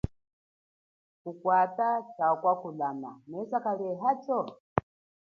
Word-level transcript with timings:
Kukwata 1.23 1.89
cha 2.17 2.27
kwa 2.41 2.53
kululama 2.61 3.11
meza 3.29 3.57
kaliehacho? 3.63 4.39